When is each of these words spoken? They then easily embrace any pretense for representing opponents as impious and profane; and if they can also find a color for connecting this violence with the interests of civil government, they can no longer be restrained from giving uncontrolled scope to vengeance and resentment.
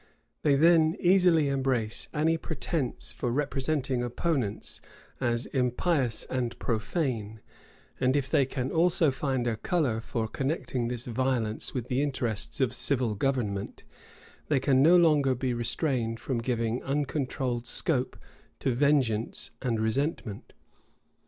They 0.41 0.55
then 0.55 0.97
easily 0.99 1.47
embrace 1.47 2.07
any 2.11 2.35
pretense 2.35 3.11
for 3.13 3.29
representing 3.31 4.01
opponents 4.01 4.81
as 5.19 5.45
impious 5.45 6.25
and 6.25 6.57
profane; 6.57 7.39
and 7.99 8.15
if 8.15 8.27
they 8.27 8.47
can 8.47 8.71
also 8.71 9.11
find 9.11 9.45
a 9.45 9.57
color 9.57 9.99
for 9.99 10.27
connecting 10.27 10.87
this 10.87 11.05
violence 11.05 11.75
with 11.75 11.87
the 11.87 12.01
interests 12.01 12.59
of 12.59 12.73
civil 12.73 13.13
government, 13.13 13.83
they 14.47 14.59
can 14.59 14.81
no 14.81 14.97
longer 14.97 15.35
be 15.35 15.53
restrained 15.53 16.19
from 16.19 16.39
giving 16.39 16.81
uncontrolled 16.81 17.67
scope 17.67 18.17
to 18.61 18.71
vengeance 18.73 19.51
and 19.61 19.79
resentment. 19.79 20.53